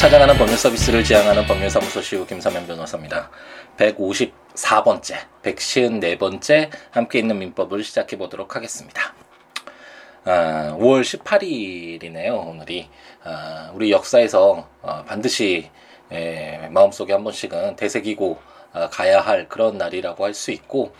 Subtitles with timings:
[0.00, 3.30] 찾아가는 법률 서비스를 지향하는 법률사무소 시우 김사면 변호사입니다.
[3.76, 9.14] 154번째, 154번째 함께 있는 민법을 시작해 보도록 하겠습니다.
[10.24, 12.88] 아, 5월 18일이네요, 오늘이.
[13.24, 15.68] 아, 우리 역사에서 어, 반드시
[16.10, 18.38] 에, 마음속에 한 번씩은 되새기고
[18.72, 20.94] 아, 가야 할 그런 날이라고 할 수 있고,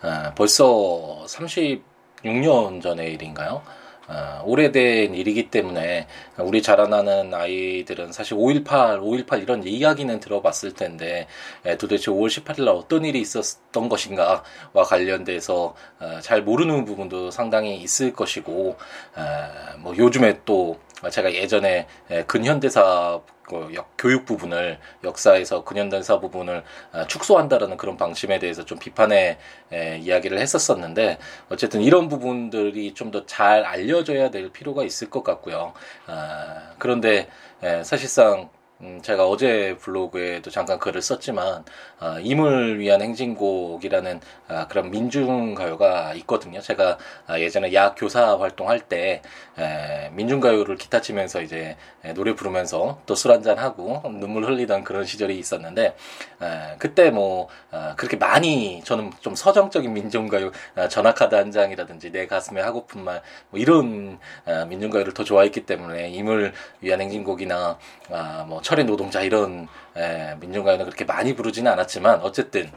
[0.00, 3.62] 아, 벌써 36년 전의 일인가요?
[4.08, 6.06] 어, 오래된 일이기 때문에
[6.38, 11.26] 우리 자라나는 아이들은 사실 5.18, 5.18 이런 이야기는 들어봤을 텐데
[11.64, 14.42] 에, 도대체 5월 18일 날 어떤 일이 있었던 것인가와
[14.86, 18.76] 관련돼서 어, 잘 모르는 부분도 상당히 있을 것이고
[19.16, 20.78] 어, 뭐 요즘에 또
[21.10, 21.86] 제가 예전에
[22.26, 29.38] 근현대사 그 교육 부분을 역사에서 근현대사 부분을 아, 축소한다라는 그런 방침에 대해서 좀 비판의
[29.72, 35.74] 에, 이야기를 했었었는데 어쨌든 이런 부분들이 좀 더 잘 알려져야 될 필요가 있을 것 같고요.
[36.06, 37.28] 아, 그런데
[37.62, 38.48] 에, 사실상
[38.82, 41.64] 음, 제가 어제 블로그에도 잠깐 글을 썼지만
[41.98, 46.60] 어, 임을 위한 행진곡이라는 어, 그런 민중가요가 있거든요.
[46.60, 49.22] 제가 어, 예전에 야 교사 활동할 때
[49.58, 55.06] 에, 민중가요를 기타 치면서 이제 에, 노래 부르면서 또 술 한잔 하고 눈물 흘리던 그런
[55.06, 55.96] 시절이 있었는데
[56.42, 62.26] 에, 그때 뭐 어, 그렇게 많이 저는 좀 서정적인 민중가요 어, 전화카드 한 장이라든지 내
[62.26, 66.52] 가슴에 하고픈 말 뭐 이런 어, 민중가요를 더 좋아했기 때문에 임을
[66.82, 67.78] 위한 행진곡이나
[68.10, 72.68] 아, 뭐 철의 노동자 이런 에, 민중가요는 그렇게 많이 부르지는 않았지만 어쨌든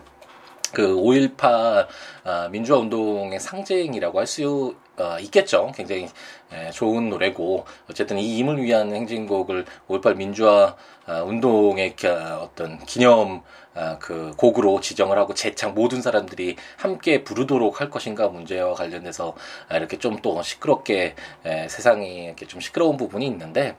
[0.72, 1.88] 그 5.18
[2.26, 5.72] 아, 민주화 운동의 상징이라고 할수 어, 있겠죠.
[5.76, 6.08] 굉장히
[6.54, 10.76] 에, 좋은 노래고 어쨌든 이 임을 위한 행진곡을 5.18 민주화
[11.08, 11.96] 아, 운동의
[12.40, 13.42] 어떤 기념
[13.74, 19.36] 아, 그 곡으로 지정을 하고 재창 모든 사람들이 함께 부르도록 할 것인가 문제와 관련돼서
[19.70, 23.76] 아, 이렇게 좀 또 시끄럽게 에, 세상이 이렇게 좀 시끄러운 부분이 있는데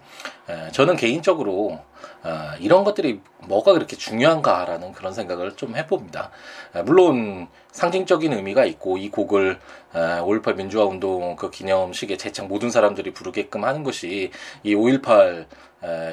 [0.48, 1.80] 에, 저는 개인적으로
[2.22, 6.30] 아, 이런 것들이 뭐가 그렇게 중요한가라는 그런 생각을 좀 해봅니다.
[6.72, 9.58] 아, 물론 상징적인 의미가 있고 이 곡을
[9.92, 14.30] 5.18 민주화 운동 그 기념식에 재창 모든 사람들이 부르게끔 하는 것이
[14.62, 15.46] 이 5.18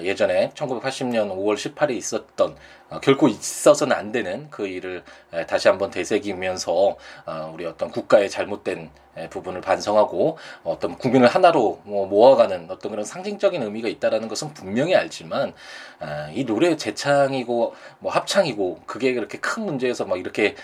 [0.04, 2.56] 예전에 1980년 5월 18일에 있었던
[2.90, 5.04] 어, 결코 있어서는 안 되는 그 일을
[5.46, 6.96] 다시 한번 되새기면서
[7.26, 8.90] 어, 우리 어떤 국가의 잘못된
[9.30, 15.54] 부분을 반성하고 어떤 국민을 하나로 뭐 모아가는 어떤 그런 상징적인 의미가 있다라는 것은 분명히 알지만
[16.00, 20.56] 아, 이 노래 재창이고 뭐 합창이고 그게 그렇게 큰 문제에서 막 이렇게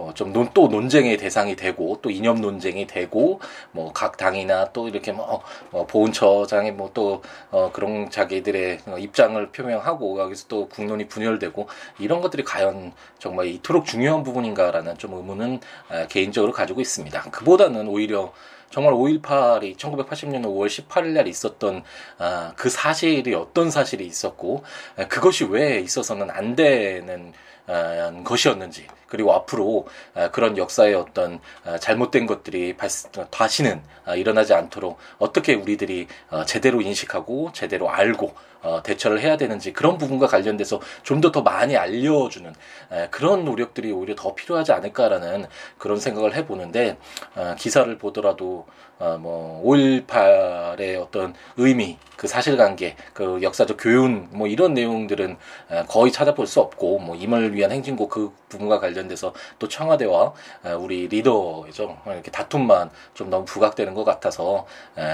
[0.00, 3.40] 뭐좀또 논쟁의 대상이 되고 또 이념 논쟁이 되고
[3.72, 10.20] 뭐 각 당이나 또 이렇게 뭐 어, 보훈처장이 뭐 또 어, 그런 자기들의 입장을 표명하고
[10.20, 11.68] 여기서 또 국론이 분열되고
[11.98, 17.22] 이런 것들이 과연 정말 이토록 중요한 부분인가라는 좀 의문은 아, 개인적으로 가지고 있습니다.
[17.30, 18.32] 그보다는 오히려
[18.70, 21.82] 정말 5.18이 1980년 5월 18일 날 있었던
[22.18, 24.64] 아, 그 사실이 어떤 사실이 있었고
[24.96, 27.32] 아, 그것이 왜 있어서는 안 되는
[27.66, 32.74] 아, 것이었는지 그리고 앞으로 아, 그런 역사의 어떤 아, 잘못된 것들이
[33.30, 33.82] 다시는
[34.16, 40.26] 일어나지 않도록 어떻게 우리들이 어, 제대로 인식하고 제대로 알고 어, 대처를 해야 되는지 그런 부분과
[40.26, 42.54] 관련돼서 좀 더 더 많이 알려주는
[43.10, 45.46] 그런 노력들이 오히려 더 필요하지 않을까라는
[45.78, 46.96] 그런 생각을 해보는데
[47.58, 48.66] 기사를 보더라도
[49.00, 55.38] 어, 뭐, 5.18의 어떤 의미, 그 사실관계, 그 역사적 교훈, 뭐 이런 내용들은
[55.88, 60.32] 거의 찾아볼 수 없고, 뭐 임을 위한 행진곡 그 부분과 관련 돼서 또 청와대와
[60.78, 61.98] 우리 리더죠.
[62.06, 64.66] 이렇게 다툼만 좀 너무 부각되는 것 같아서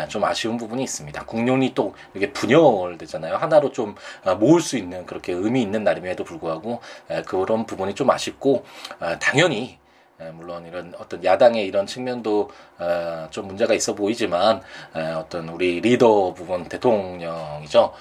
[0.09, 1.25] 좀 아쉬운 부분이 있습니다.
[1.25, 3.37] 국론이 또 이게 분열되잖아요.
[3.37, 3.95] 하나로 좀
[4.25, 6.81] 아, 모을 수 있는 그렇게 의미 있는 날임에도 불구하고
[7.27, 8.65] 그런 부분이 좀 아쉽고,
[8.99, 9.79] 아, 당연히
[10.19, 14.63] 에, 물론 이런 어떤 야당의 이런 측면도 어, 좀 문제가 있어 보이지만
[14.95, 17.93] 에, 어떤 우리 리더 부분 대통령이죠.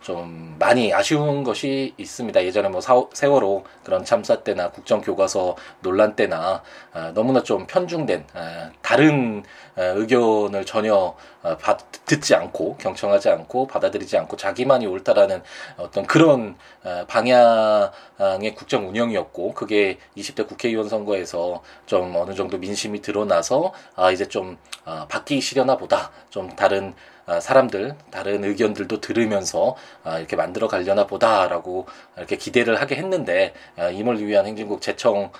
[0.00, 2.44] 어, 좀 많이 아쉬운 것이 있습니다.
[2.44, 6.62] 예전에 뭐 사, 세월호 그런 참사 때나 국정교과서 논란 때나
[6.92, 9.42] 어, 너무나 좀 편중된 어, 다른
[9.76, 15.42] 어, 의견을 전혀 어, 받, 듣지 않고 경청하지 않고 받아들이지 않고 자기만이 옳다라는
[15.76, 23.72] 어떤 그런 어, 방향의 국정 운영이었고 그게 20대 국회의원 선거에서 좀 어느 정도 민심이 드러나서
[23.96, 30.36] 아 이제 좀 어, 바뀌시려나 보다 좀 다른 아, 사람들 다른 의견들도 들으면서 아, 이렇게
[30.36, 31.86] 만들어 가려나 보다라고
[32.16, 35.30] 이렇게 기대를 하게 했는데 아, 임을 위한 행진국 재청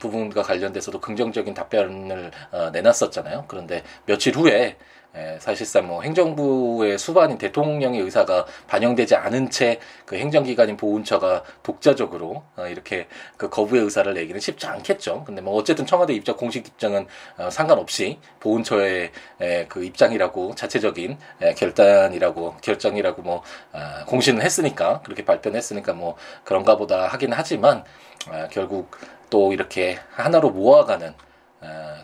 [0.00, 3.44] 부분과 관련돼서도 긍정적인 답변을 어, 내놨었잖아요.
[3.48, 4.76] 그런데 며칠 후에
[5.14, 9.78] 에, 사실상 뭐 행정부의 수반인 대통령의 의사가 반영되지 않은 채
[10.08, 13.06] 그 행정기관인 보훈처가 독자적으로 어, 이렇게
[13.36, 15.24] 그 거부의 의사를 내기는 쉽지 않겠죠.
[15.24, 17.06] 근데 뭐 어쨌든 청와대 입장 공식 입장은
[17.36, 25.24] 어, 상관없이 보훈처의 에, 그 입장이라고 자체적인 에, 결단이라고 결정이라고 뭐 어, 공신을 했으니까 그렇게
[25.26, 27.84] 발표를 했으니까 뭐 그런가 보다 하긴 하지만
[28.30, 28.90] 어, 결국
[29.28, 31.27] 또 이렇게 하나로 모아가는 어,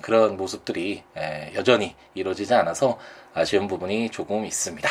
[0.01, 1.03] 그런 모습들이
[1.55, 2.99] 여전히 이루어지지 않아서
[3.35, 4.89] 아쉬운 부분이 조금 있습니다.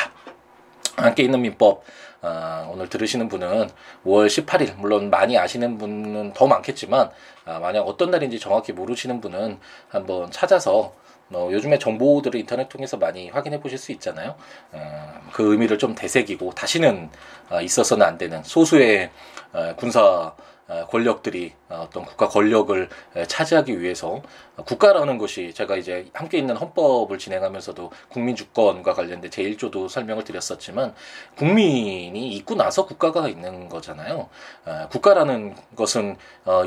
[0.96, 1.84] 함께 있는 민법
[2.22, 3.70] 어, 오늘 들으시는 분은
[4.06, 7.10] 5월 18일 물론 많이 아시는 분은 더 많겠지만
[7.46, 10.94] 아, 만약 어떤 날인지 정확히 모르시는 분은 한번 찾아서
[11.32, 14.36] 어, 요즘에 정보들을 인터넷 통해서 많이 확인해 보실 수 있잖아요.
[14.72, 17.10] 어, 그 의미를 좀 되새기고 다시는
[17.50, 19.10] 어, 있어서는 안 되는 소수의
[19.52, 20.36] 어, 군사 어,
[20.90, 22.90] 권력들이 어, 어떤 국가 권력을
[23.28, 24.22] 차지하기 위해서
[24.66, 30.94] 국가라는 것이 제가 이제 함께 있는 헌법을 진행하면서도 국민 주권과 관련된 제1조도 설명을 드렸었지만
[31.36, 34.30] 국민이 있고 나서 국가가 있는 거잖아요.
[34.66, 36.18] 어, 국가라는 것은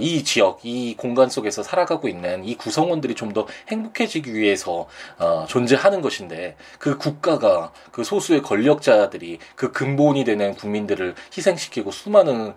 [0.01, 4.87] 이 지역, 이 공간 속에서 살아가고 있는 이 구성원들이 좀 더 행복해지기 위해서
[5.49, 12.55] 존재하는 것인데 그 국가가 그 소수의 권력자들이 그 근본이 되는 국민들을 희생시키고 수많은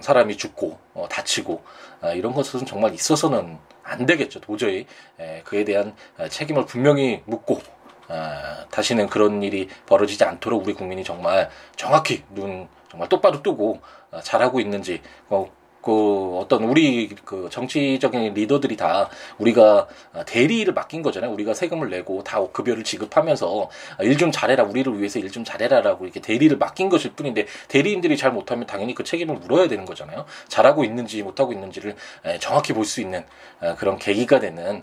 [0.00, 1.62] 사람이 죽고 어, 다치고
[2.02, 4.40] 어, 이런 것은 정말 있어서는 안 되겠죠.
[4.40, 4.86] 도저히
[5.18, 7.60] 에, 그에 대한 어, 책임을 분명히 묻고
[8.08, 14.20] 어, 다시는 그런 일이 벌어지지 않도록 우리 국민이 정말 정확히 눈 정말 똑바로 뜨고 어,
[14.20, 15.50] 잘하고 있는지 어,
[15.82, 19.88] 그 어떤 우리 그 정치적인 리더들이 다 우리가
[20.26, 21.32] 대리를 맡긴 거잖아요.
[21.32, 23.68] 우리가 세금을 내고 다 급여를 지급하면서
[24.00, 24.64] 일 좀 잘해라.
[24.64, 29.02] 우리를 위해서 일 좀 잘해라라고 이렇게 대리를 맡긴 것일 뿐인데 대리인들이 잘 못하면 당연히 그
[29.02, 30.24] 책임을 물어야 되는 거잖아요.
[30.48, 31.96] 잘하고 있는지 못하고 있는지를
[32.40, 33.24] 정확히 볼 수 있는
[33.78, 34.82] 그런 계기가 되는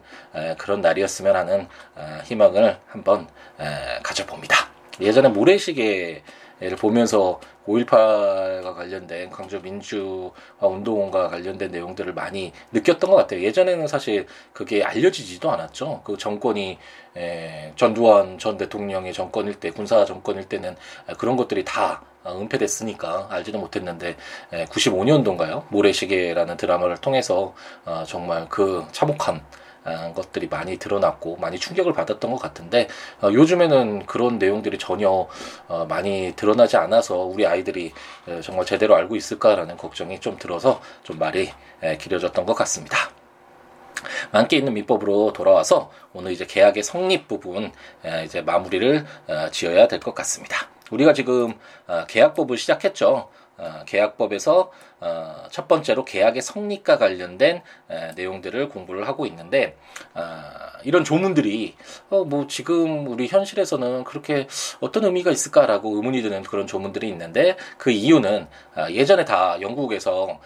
[0.57, 1.67] 그런 날이었으면 하는
[2.25, 3.27] 희망을 한번
[4.03, 4.69] 가져봅니다.
[4.99, 6.23] 예전에 모래시계
[6.61, 13.41] 를 보면서 5.18과 관련된 광주 민주화 운동과 관련된 내용들을 많이 느꼈던 것 같아요.
[13.41, 16.01] 예전에는 사실 그게 알려지지도 않았죠.
[16.03, 16.77] 그 정권이
[17.15, 20.75] 에, 전두환 전 대통령의 정권일 때, 군사 정권일 때는
[21.17, 24.17] 그런 것들이 다 은폐됐으니까 알지도 못했는데
[24.51, 25.63] 95년도인가요?
[25.69, 27.53] 모래시계라는 드라마를 통해서
[27.85, 29.41] 어, 정말 그 참혹한 어,
[30.15, 32.87] 것들이 많이 드러났고 많이 충격을 받았던 것 같은데
[33.21, 35.27] 어, 요즘에는 그런 내용들이 전혀
[35.67, 37.93] 어, 많이 드러나지 않아서 우리 아이들이
[38.43, 41.51] 정말 제대로 알고 있을까라는 걱정이 좀 들어서 좀 말이
[41.99, 42.97] 길어졌던 것 같습니다.
[44.31, 47.71] 함께 있는 민법으로 돌아와서 오늘 이제 계약의 성립 부분
[48.25, 49.05] 이제 마무리를
[49.51, 50.69] 지어야 될 것 같습니다.
[50.91, 51.53] 우리가 지금
[52.07, 53.29] 계약법을 시작했죠.
[53.59, 54.71] 어, 계약법에서
[55.01, 59.77] 어, 첫 번째로 계약의 성립과 관련된 에, 내용들을 공부를 하고 있는데
[60.13, 60.23] 어,
[60.83, 61.75] 이런 조문들이
[62.09, 64.47] 어, 뭐 지금 우리 현실에서는 그렇게
[64.79, 68.47] 어떤 의미가 있을까라고 의문이 드는 그런 조문들이 있는데 그 이유는
[68.77, 70.39] 어, 예전에 다 영국에서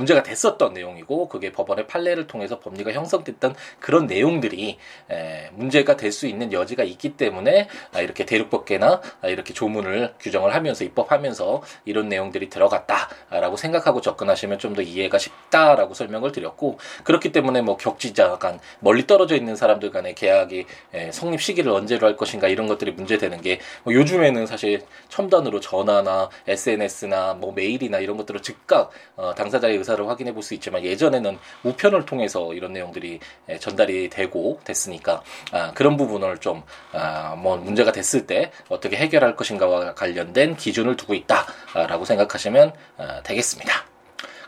[0.00, 4.78] 문제가 됐었던 내용이고 그게 법원의 판례를 통해서 법리가 형성됐던 그런 내용들이
[5.10, 10.52] 에, 문제가 될 수 있는 여지가 있기 때문에 아, 이렇게 대륙법계나 아, 이렇게 조문을 규정을
[10.54, 17.60] 하면서 입법하면서 이런 내용들이 들어갔다라고 생각하고 접근하시면 좀 더 이해가 쉽다라고 설명을 드렸고 그렇기 때문에
[17.60, 22.46] 뭐 격지자 간 멀리 떨어져 있는 사람들 간의 계약이 에, 성립 시기를 언제로 할 것인가
[22.48, 28.90] 이런 것들이 문제되는 게 뭐 요즘에는 사실 첨단으로 전화나 SNS나 뭐 메일이나 이런 것들을 즉각
[29.16, 33.20] 어, 당사자의 의사 를 확인해 볼 수 있지만 예전에는 우편을 통해서 이런 내용들이
[33.60, 40.56] 전달이 되고 됐으니까 아, 그런 부분을 좀뭐 아, 문제가 됐을 때 어떻게 해결할 것인가와 관련된
[40.56, 43.89] 기준을 두고 있다라고 생각하시면 아, 되겠습니다.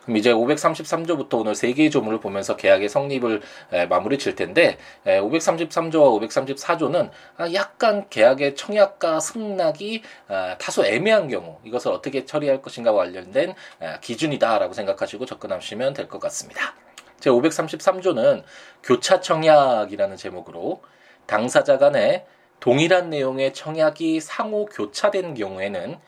[0.05, 3.41] 그럼 이제 533조부터 오늘 세 개의 조문을 보면서 계약의 성립을
[3.73, 11.29] 에, 마무리 칠 텐데 에, 533조와 534조는 아, 약간 계약의 청약과 승낙이 아, 다소 애매한
[11.29, 16.75] 경우 이것을 어떻게 처리할 것인가와 관련된 아, 기준이다라고 생각하시고 접근하시면 될 것 같습니다.
[17.21, 18.43] 제 533조는
[18.83, 20.83] 교차 청약이라는 제목으로
[21.27, 22.27] 당사자 간에
[22.59, 25.99] 동일한 내용의 청약이 상호 교차된 경우에는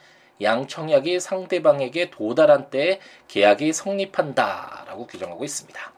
[0.42, 5.92] 양 청약이 상대방에게 도달한 때에 계약이 성립한다라고 규정하고 있습니다.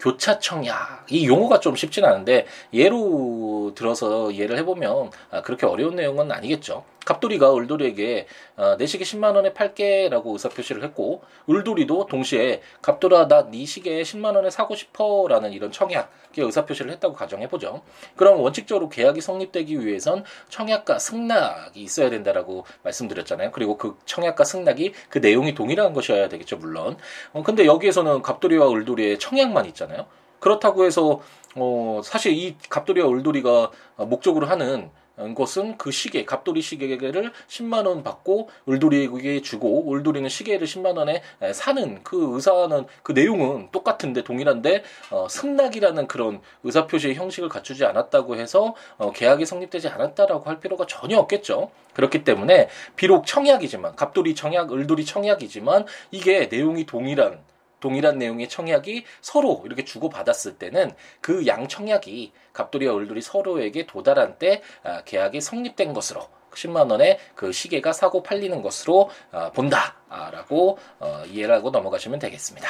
[0.00, 6.32] 교차 청약 이 용어가 좀 쉽진 않은데 예로 들어서 이해를 해보면 아, 그렇게 어려운 내용은
[6.32, 6.84] 아니겠죠.
[7.04, 13.42] 갑돌이가 을돌이에게 어, 내 시계 10만 원에 팔게라고 의사 표시를 했고 을돌이도 동시에 갑돌아 나
[13.52, 16.06] 네 시계 10만 원에 사고 싶어라는 이런 청약의
[16.38, 17.82] 의사 표시를 했다고 가정해 보죠.
[18.16, 23.50] 그럼 원칙적으로 계약이 성립되기 위해선 청약과 승낙이 있어야 된다라고 말씀드렸잖아요.
[23.52, 26.96] 그리고 그 청약과 승낙이 그 내용이 동일한 것이어야 되겠죠, 물론.
[27.32, 30.06] 어, 근데 여기에서는 갑돌이와 을돌이의 청약만 있잖아요.
[30.40, 31.20] 그렇다고 해서
[31.54, 34.90] 어, 사실 이 갑돌이와 을돌이가 목적으로 하는
[35.34, 42.02] 것은 그 시계, 갑돌이 시계를 10만 원 받고 을돌이에게 주고 을돌이는 시계를 10만 원에 사는
[42.02, 48.74] 그 의사는 그 내용은 똑같은데 동일한데 어, 승낙이라는 그런 의사 표시의 형식을 갖추지 않았다고 해서
[48.98, 51.70] 어, 계약이 성립되지 않았다라고 할 필요가 전혀 없겠죠.
[51.94, 57.40] 그렇기 때문에 비록 청약이지만 갑돌이 청약, 을돌이 청약이지만 이게 내용이 동일한
[57.82, 64.62] 동일한 내용의 청약이 서로 이렇게 주고받았을 때는 그 양 청약이 갑돌이와 을돌이 서로에게 도달한 때
[64.82, 71.54] 아, 계약이 성립된 것으로 10만 원의 그 시계가 사고 팔리는 것으로 아, 본다라고 어, 이해를
[71.54, 72.68] 하고 넘어가시면 되겠습니다.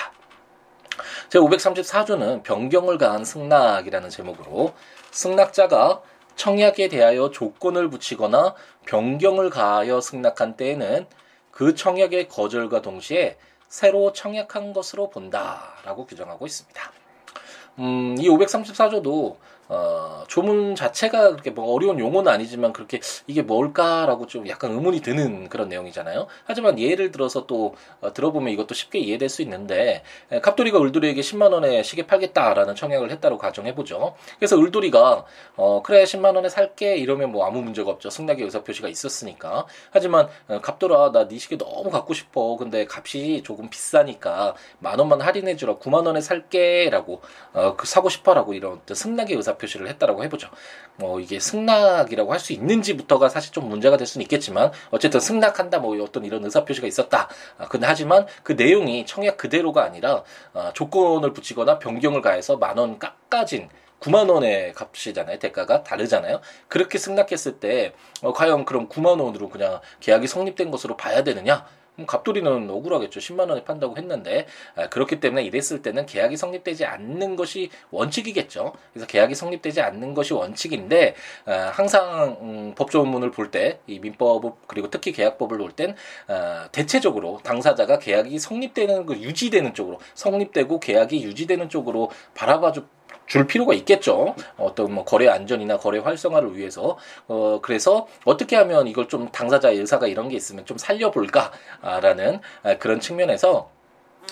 [1.29, 4.75] 제 534조는 변경을 가한 승낙이라는 제목으로
[5.11, 6.03] 승낙자가
[6.37, 8.55] 청약에 대하여 조건을 붙이거나
[8.87, 11.07] 변경을 가하여 승낙한 때에는
[11.51, 13.37] 그 청약의 거절과 동시에
[13.73, 16.93] 새로 청약한 것으로 본다라고 규정하고 있습니다.
[17.79, 19.37] 음, 이 534조도
[19.69, 25.49] 어, 조문 자체가 그렇게 뭐 어려운 용어는 아니지만 그렇게 이게 뭘까라고 좀 약간 의문이 드는
[25.49, 26.27] 그런 내용이잖아요.
[26.45, 31.53] 하지만 예를 들어서 또 어, 들어보면 이것도 쉽게 이해될 수 있는데 에, 갑돌이가 을돌이에게 10만
[31.53, 34.15] 원에 시계 팔겠다라는 청약을 했다고 가정해 보죠.
[34.39, 35.25] 그래서 을돌이가
[35.57, 38.11] 어 그래 10만 원에 살게 이러면 뭐 아무 문제가 없죠.
[38.11, 39.67] 승낙의 의사 표시가 있었으니까.
[39.91, 42.57] 하지만 어, 갑돌아 나 네 시계 너무 갖고 싶어.
[42.57, 45.77] 근데 값이 조금 비싸니까 만 원만 할인해 주라.
[45.77, 47.23] 9만 원에 살게라고
[47.55, 50.49] 어, 그 사고 싶어라고 이런 승낙의 의사 표시를 했다라고 해보죠.
[50.97, 55.97] 뭐 이게 승낙이라고 할 수 있는지부터가 사실 좀 문제가 될 수는 있겠지만 어쨌든 승낙한다 뭐
[56.03, 57.29] 어떤 이런 의사 표시가 있었다.
[57.59, 62.99] 아, 근데 하지만 그 내용이 청약 그대로가 아니라 아, 조건을 붙이거나 변경을 가해서 만 원
[62.99, 63.69] 깎아진
[64.01, 65.39] 9만 원의 값이잖아요.
[65.39, 66.41] 대가가 다르잖아요.
[66.67, 67.93] 그렇게 승낙했을 때
[68.23, 71.65] 어, 과연 그럼 9만 원으로 그냥 계약이 성립된 것으로 봐야 되느냐?
[72.07, 73.21] 갑돌이는 억울하겠죠.
[73.21, 74.47] 10만 원에 판다고 했는데
[74.77, 78.73] 아, 그렇기 때문에 이랬을 때는 계약이 성립되지 않는 것이 원칙이겠죠.
[78.93, 81.15] 그래서 계약이 성립되지 않는 것이 원칙인데
[81.47, 85.95] 아, 항상 음, 법조문을 볼 때 이 민법 그리고 특히 계약법을 볼땐
[86.29, 92.87] 아, 대체적으로 당사자가 계약이 성립되는 그 유지되는 쪽으로 성립되고 계약이 유지되는 쪽으로 바라봐 주
[93.33, 94.37] 줄 필요가 있겠죠.
[94.59, 96.99] 어떤 뭐 거래 안전이나 거래 활성화를 위해서
[97.29, 103.01] 어 그래서 어떻게 하면 이걸 좀 당사자의 의사가 이런 게 있으면 좀 살려볼까라는 아, 그런
[103.01, 103.71] 측면에서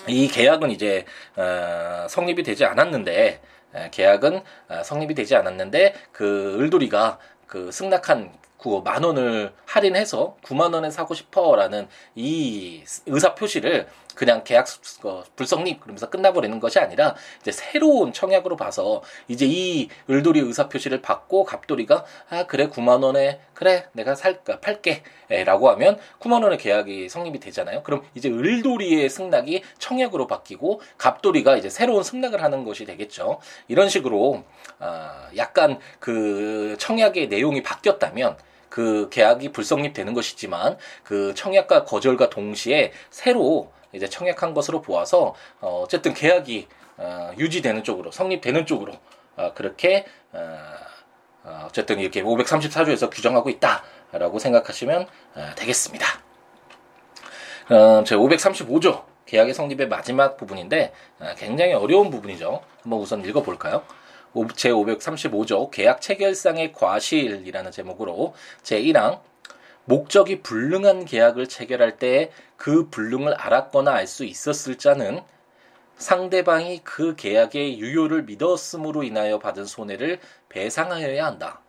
[0.07, 1.05] 이 계약은 이제
[1.35, 3.41] 어 성립이 되지 않았는데
[3.89, 7.17] 계약은 아, 성립이 되지 않았는데 그 을돌이가
[7.47, 14.67] 그 승낙한 그만 원을 할인해서 9만 원에 사고 싶어라는 이 의사 표시를 그냥 계약
[15.03, 21.01] 어, 불성립 그러면서 끝나버리는 것이 아니라 이제 새로운 청약으로 봐서 이제 이 을돌이 의사 표시를
[21.01, 27.39] 받고 갑돌이가 아 그래 9만 원에 그래 내가 살까 팔게라고 하면 9만 원의 계약이 성립이
[27.39, 27.83] 되잖아요.
[27.83, 33.39] 그럼 이제 을돌이의 승낙이 청약으로 바뀌고 갑돌이가 이제 새로운 승낙을 하는 것이 되겠죠.
[33.67, 34.43] 이런 식으로
[34.79, 38.37] 아 약간 그 청약의 내용이 바뀌었다면
[38.71, 46.13] 그 계약이 불성립되는 것이지만 그 청약과 거절과 동시에 새로 이제 청약한 것으로 보아서 어, 어쨌든
[46.13, 46.67] 계약이
[46.97, 48.93] 어, 유지되는 쪽으로 성립되는 쪽으로
[49.35, 50.57] 어, 그렇게 어,
[51.43, 56.05] 어 어쨌든 이렇게 534조에서 규정하고 있다라고 생각하시면 어, 되겠습니다.
[57.69, 62.61] 어, 제 535조 계약의 성립의 마지막 부분인데 어, 굉장히 어려운 부분이죠.
[62.83, 63.83] 한번 우선 읽어볼까요?
[64.33, 68.33] 제535조 계약 체결상의 과실이라는 제목으로
[68.63, 69.19] 제1항
[69.85, 75.21] 목적이 불능한 계약을 체결할 때그 불능을 알았거나 알 수 있었을 자는
[75.97, 80.19] 상대방이 그 계약의 유효를 믿었음으로 인하여 받은 손해를
[80.49, 81.61] 배상하여야 한다.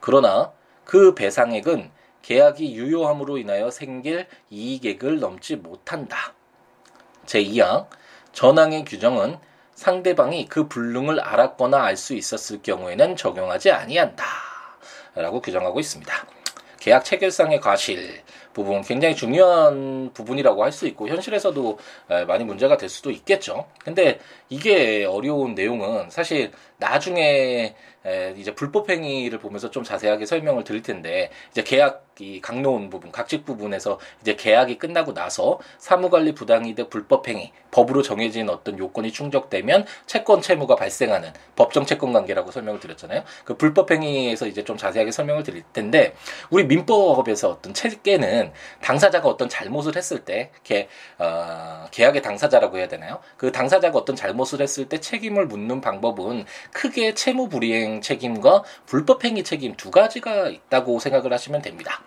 [0.00, 0.52] 그러나
[0.84, 1.90] 그 배상액은
[2.22, 6.34] 계약이 유효함으로 인하여 생길 이익액을 넘지 못한다.
[7.26, 7.88] 제2항
[8.32, 9.38] 전항의 규정은
[9.74, 14.24] 상대방이 그 불능을 알았거나 알 수 있었을 경우에는 적용하지 아니한다.
[15.14, 16.26] 라고 규정하고 있습니다.
[16.82, 18.22] 계약 체결상의 과실
[18.52, 21.78] 부분 굉장히 중요한 부분이라고 할 수 있고 현실에서도
[22.26, 23.66] 많이 문제가 될 수도 있겠죠.
[23.84, 26.50] 근데 이게 어려운 내용은 사실
[26.82, 27.74] 나중에
[28.36, 33.44] 이제 불법 행위를 보면서 좀 자세하게 설명을 드릴 텐데 이제 계약 이 강로운 부분, 각직
[33.44, 40.42] 부분에서 이제 계약이 끝나고 나서 사무관리 부당이득 불법 행위, 법으로 정해진 어떤 요건이 충족되면 채권
[40.42, 43.24] 채무가 발생하는 법정 채권 관계라고 설명을 드렸잖아요.
[43.44, 46.14] 그 불법 행위에서 이제 좀 자세하게 설명을 드릴 텐데
[46.50, 53.20] 우리 민법에서 어떤 체계는 당사자가 어떤 잘못을 했을 때 계, 어, 계약의 당사자라고 해야 되나요?
[53.38, 59.44] 그 당사자가 어떤 잘못을 했을 때 책임을 묻는 방법은 크게 채무 불이행 책임과 불법 행위
[59.44, 62.02] 책임 두 가지가 있다고 생각을 하시면 됩니다.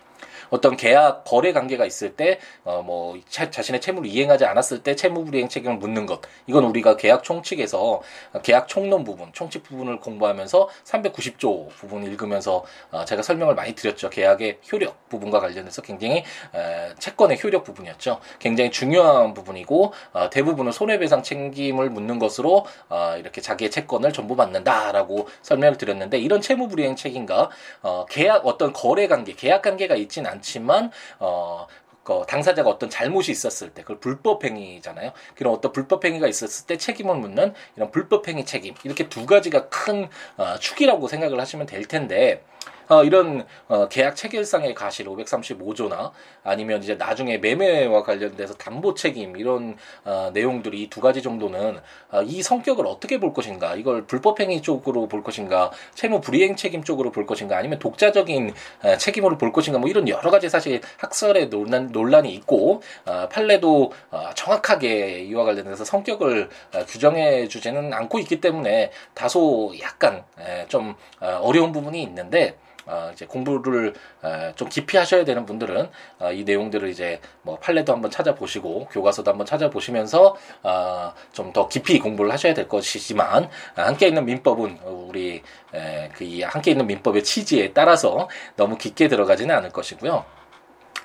[0.50, 5.50] 어떤 계약 거래 관계가 있을 때 어 뭐 자신의 채무를 이행하지 않았을 때 채무 불이행
[5.50, 6.22] 책임을 묻는 것.
[6.48, 8.02] 이건 우리가 계약 총칙에서
[8.44, 14.10] 계약 총론 부분 총칙 부분을 공부하면서 390조 부분 읽으면서 어 제가 설명을 많이 드렸죠.
[14.10, 16.24] 계약의 효력 부분과 관련해서 굉장히
[16.54, 18.20] 에 채권의 효력 부분이었죠.
[18.40, 25.28] 굉장히 중요한 부분이고 어 대부분은 손해배상 책임을 묻는 것으로 어 이렇게 자기의 채권을 전부 받는다라고
[25.42, 27.50] 설명을 드렸는데 이런 채무 불이행 책임과
[27.82, 31.68] 어 계약 어떤 거래 관계 계약 관계가 있진 않 지만 어,
[32.06, 35.12] 그 당사자가 어떤 잘못이 있었을 때 그걸 불법행위잖아요.
[35.34, 40.56] 그런 어떤 불법행위가 있었을 때 책임을 묻는 이런 불법행위 책임 이렇게 두 가지가 큰 어,
[40.60, 42.44] 축이라고 생각을 하시면 될 텐데
[42.88, 46.12] 어, 이런 어, 계약 체결상의 가실 535조나
[46.44, 51.80] 아니면 이제 나중에 매매와 관련돼서 담보 책임 이런 어, 내용들이 두 가지 정도는
[52.12, 57.12] 어, 이 성격을 어떻게 볼 것인가 이걸 불법행위 쪽으로 볼 것인가 채무 불이행 책임 쪽으로
[57.12, 61.88] 볼 것인가 아니면 독자적인 어, 책임으로 볼 것인가 뭐 이런 여러 가지 사실 학설의 논란,
[61.92, 68.92] 논란이 있고 어, 판례도 어, 정확하게 이와 관련해서 성격을 어, 규정해 주지는 않고 있기 때문에
[69.14, 75.26] 다소 약간 에, 좀 어, 어려운 부분이 있는데 어, 이제 공부를 어, 좀 깊이 하셔야
[75.26, 75.90] 되는 분들은
[76.20, 82.00] 어, 이 내용들을 이제 뭐 판례도 한번 찾아보시고 교과서도 한번 찾아보시면서 어, 좀 더 깊이
[82.00, 85.42] 공부를 하셔야 될 것이지만 아, 함께 있는 민법은 우리
[85.74, 88.28] 에, 그 함께 있는 민법의 취지에 따라서
[88.58, 90.26] 너무 깊게 들어가지는 않을 것이고요.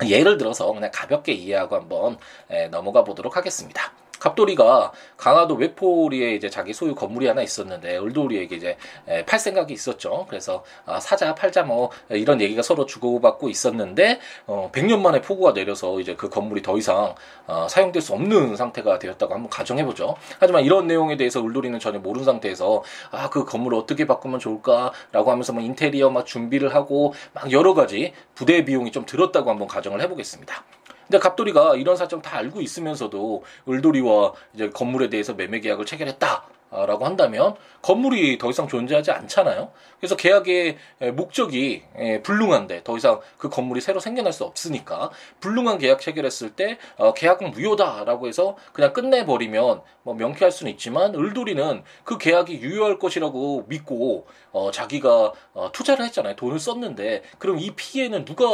[0.08, 2.18] 예를 들어서 그냥 가볍게 이해하고 한번
[2.50, 3.92] 에, 넘어가 보도록 하겠습니다.
[4.20, 8.76] 갑돌이가 강화도 외포리에 이제 자기 소유 건물이 하나 있었는데 을돌이에게 이제
[9.26, 10.26] 팔 생각이 있었죠.
[10.28, 15.98] 그래서 아, 사자 팔자 뭐 이런 얘기가 서로 주고받고 있었는데 어 100년 만에 폭우가 내려서
[16.00, 17.14] 이제 그 건물이 더 이상
[17.46, 20.14] 어, 사용될 수 없는 상태가 되었다고 한번 가정해 보죠.
[20.38, 25.52] 하지만 이런 내용에 대해서 을돌이는 전혀 모르는 상태에서 아 그 건물을 어떻게 바꾸면 좋을까라고 하면서
[25.52, 30.64] 뭐 인테리어 막 준비를 하고 막 여러 가지 부대 비용이 좀 들었다고 한번 가정을 해보겠습니다.
[31.10, 36.44] 근데 갑돌이가 이런 사정 다 알고 있으면서도 을돌이와 이제 건물에 대해서 매매 계약을 체결했다.
[36.70, 39.72] 라고 한다면 건물이 더 이상 존재하지 않잖아요.
[39.98, 40.76] 그래서 계약의
[41.14, 41.82] 목적이
[42.22, 47.50] 불능한데 더 이상 그 건물이 새로 생겨날 수 없으니까 불능한 계약 체결했을 때 어, 계약은
[47.50, 54.70] 무효다라고 해서 그냥 끝내버리면 뭐 명쾌할 수는 있지만 을돌이는 그 계약이 유효할 것이라고 믿고 어,
[54.70, 56.36] 자기가 어, 투자를 했잖아요.
[56.36, 58.46] 돈을 썼는데 그럼 이 피해는 누가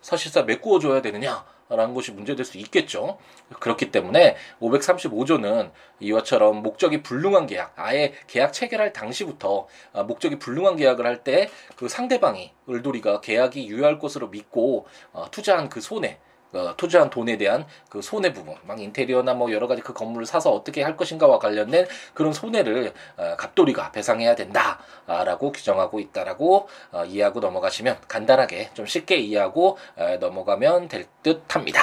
[0.00, 1.44] 사실상 메꾸어 줘야 되느냐?
[1.68, 3.18] 라는 것이 문제될 수 있겠죠.
[3.60, 11.06] 그렇기 때문에 535조는 이와처럼 목적이 불능한 계약, 아예 계약 체결할 당시부터 아, 목적이 불능한 계약을
[11.06, 16.18] 할 때 그 상대방이 을돌이가 계약이 유효할 것으로 믿고 어, 투자한 그 손해,
[16.54, 20.50] 어, 투자한 돈에 대한 그 손해 부분, 막 인테리어나 뭐 여러 가지 그 건물을 사서
[20.50, 27.98] 어떻게 할 것인가와 관련된 그런 손해를 어, 갑돌이가 배상해야 된다라고 규정하고 있다라고 어, 이해하고 넘어가시면
[28.08, 31.80] 간단하게 좀 쉽게 이해하고 어, 넘어가면 될 듯합니다.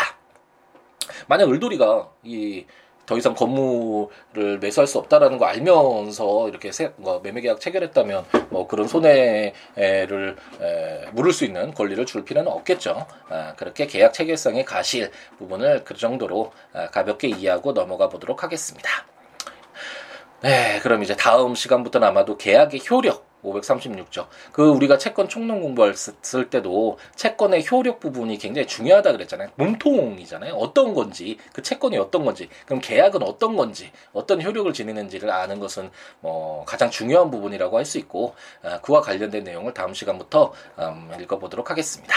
[1.28, 2.66] 만약 을돌이가 이
[3.12, 8.68] 더 이상 건물을 매수할 수 없다라는 거 알면서 이렇게 세, 뭐 매매 계약 체결했다면 뭐
[8.68, 13.06] 그런 손해를 에, 물을 수 있는 권리를 줄 필요는 없겠죠.
[13.28, 18.90] 아, 그렇게 계약 체결성의 가실 부분을 그 정도로 아, 가볍게 이해하고 넘어가 보도록 하겠습니다.
[20.42, 24.28] 네, 그럼 이제 다음 시간부터는 아마도 계약의 효력 536조.
[24.52, 29.50] 그 우리가 채권 총론 공부했을 때도 채권의 효력 부분이 굉장히 중요하다 그랬잖아요.
[29.56, 30.54] 몸통이잖아요.
[30.56, 35.92] 어떤 건지, 그 채권이 어떤 건지, 그럼 계약은 어떤 건지, 어떤 효력을 지니는지를 아는 것은
[36.22, 41.70] 뭐 가장 중요한 부분이라고 할 수 있고, 아, 그와 관련된 내용을 다음 시간부터 음, 읽어보도록
[41.70, 42.16] 하겠습니다.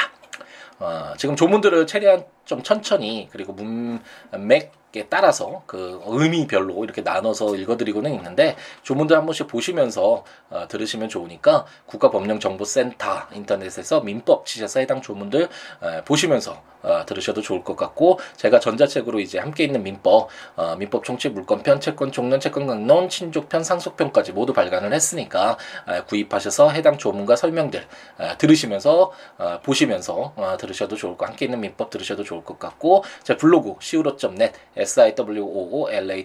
[0.78, 8.14] 어, 지금 조문들을 최대한 좀 천천히 그리고 문맥 에 따라서 그 의미별로 이렇게 나눠서 읽어드리고는
[8.14, 15.48] 있는데 조문들 한 번씩 보시면서 어, 들으시면 좋으니까 국가법령정보센터 인터넷에서 민법 치셔서 해당 조문들
[15.80, 21.04] 어, 보시면서 어, 들으셔도 좋을 것 같고 제가 전자책으로 이제 함께 있는 민법 어, 민법
[21.04, 27.36] 총칙 물권편 채권 종론 채권 강론 친족편 상속편까지 모두 발간을 했으니까 어, 구입하셔서 해당 조문과
[27.36, 27.84] 설명들
[28.18, 33.04] 어, 들으시면서 어, 보시면서 어, 들으셔도 좋을 것 함께 있는 민법 들으셔도 좋을 것 같고
[33.22, 36.24] 제 블로그 siwo.net siwoolaw.net에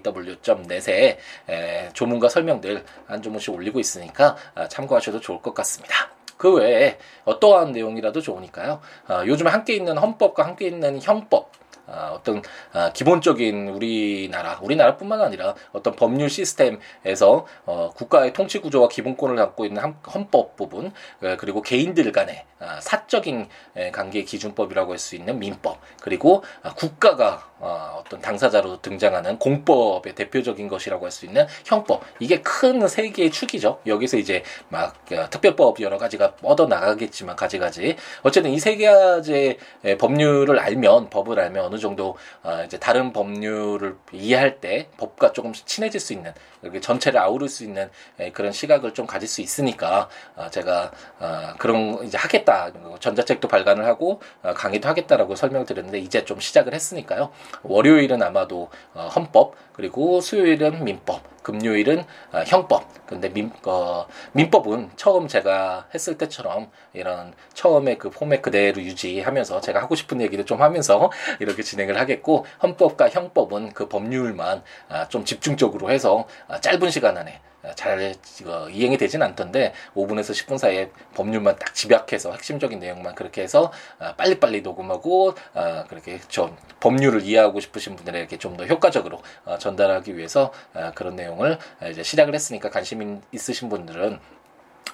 [1.93, 6.09] 조문과 설명들 한 조문씩 올리고 있으니까 아, 참고하셔도 좋을 것 같습니다.
[6.37, 8.79] 그 외에 어떠한 내용이라도 좋으니까요.
[9.09, 11.68] 어, 요즘 함께 있는 헌법과 함께 있는 형법 아,
[12.13, 12.41] 어떤
[12.73, 19.81] 아, 기본적인 우리나라 우리나라뿐만 아니라 어떤 법률 시스템에서 어, 국가의 통치 구조와 기본권을 갖고 있는
[20.13, 20.87] 헌법 부분
[21.21, 23.47] 어, 그리고 개인들 간의 아, 사적인
[23.93, 26.43] 관계 기준법이라고 할 수 있는 민법 그리고
[26.75, 32.03] 국가가 어, 어떤 당사자로 등장하는 공법의 대표적인 것이라고 할 수 있는 형법.
[32.19, 33.79] 이게 큰 세 개의 축이죠.
[33.85, 34.95] 여기서 이제 막
[35.29, 37.95] 특별법 여러 가지가 뻗어 나가겠지만 가지가지.
[38.23, 39.57] 어쨌든 이 세 가지의
[39.97, 45.99] 법률을 알면 법을 알면 어느 정도 어, 이제 다른 법률을 이해할 때 법과 조금씩 친해질
[45.99, 47.89] 수 있는 이렇게 전체를 아우를 수 있는
[48.33, 54.21] 그런 시각을 좀 가질 수 있으니까 어, 제가 어, 그런 이제 하겠다 전자책도 발간을 하고
[54.55, 57.31] 강의도 하겠다라고 설명드렸는데 이제 좀 시작을 했으니까요.
[57.63, 58.69] 월요일은 아마도
[59.15, 62.85] 헌법 그리고 수요일은 민법 금요일은 어, 형법.
[63.07, 69.81] 근데 민, 어, 민법은 처음 제가 했을 때처럼 이런 처음에 그 포맷 그대로 유지하면서 제가
[69.81, 71.09] 하고 싶은 얘기를 좀 하면서
[71.39, 77.41] 이렇게 진행을 하겠고 헌법과 형법은 그 법률만 아, 좀 집중적으로 해서 아, 짧은 시간 안에
[77.75, 78.13] 잘
[78.45, 84.15] 어, 이행이 되진 않던데 5분에서 10분 사이에 법률만 딱 집약해서 핵심적인 내용만 그렇게 해서 아,
[84.15, 90.51] 빨리빨리 녹음하고 아, 그렇게 좀 법률을 이해하고 싶으신 분들에게 좀 더 효과적으로 어, 전달하기 위해서
[90.73, 91.57] 아, 그런 내용을
[91.91, 94.19] 이제 시작을 했으니까 관심 있으신 분들은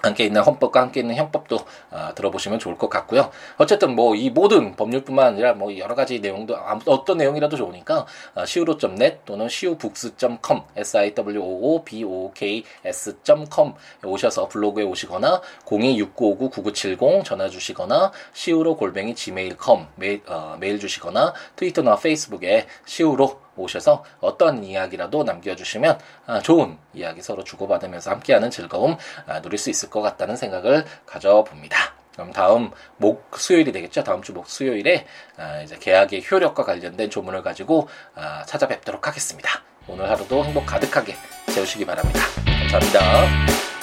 [0.06, 1.60] 함께 있는 헌법과 함께 있는 형법도
[1.92, 3.30] 어, 들어보시면 좋을 것 같고요.
[3.58, 9.20] 어쨌든 뭐 이 모든 법률뿐만 아니라 뭐 여러 가지 내용도 어떤 내용이라도 좋으니까 어, siwo.net
[9.26, 17.24] 또는 siwobooks.com s i w o o b o k s.com 오셔서 블로그에 오시거나 026959-9970
[17.26, 25.24] 전화 주시거나 siwo 골뱅이 gmail.com 메일, 어, 메일 주시거나 트위터나 페이스북에 siwo 오셔서 어떤 이야기라도
[25.24, 30.86] 남겨주시면 아, 좋은 이야기 서로 주고받으면서 함께하는 즐거움 아, 누릴 수 있을 것 같다는 생각을
[31.06, 31.78] 가져봅니다.
[32.14, 34.04] 그럼 다음 목 수요일이 되겠죠.
[34.04, 35.06] 다음 주 목 수요일에
[35.38, 37.88] 아, 이제 계약의 효력과 관련된 조문을 가지고
[38.48, 39.50] 찾아뵙도록 하겠습니다.
[39.88, 41.16] 오늘 하루도 행복 가득하게
[41.54, 42.20] 채우시기 바랍니다.
[42.72, 43.75] 감사합니다.